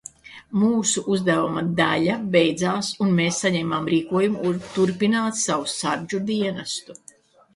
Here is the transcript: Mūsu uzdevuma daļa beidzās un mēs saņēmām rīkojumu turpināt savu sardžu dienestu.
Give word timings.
Mūsu 0.59 1.01
uzdevuma 1.15 1.61
daļa 1.79 2.13
beidzās 2.35 2.89
un 3.05 3.13
mēs 3.19 3.41
saņēmām 3.45 3.89
rīkojumu 3.95 4.53
turpināt 4.77 5.39
savu 5.43 5.69
sardžu 5.75 6.25
dienestu. 6.31 6.97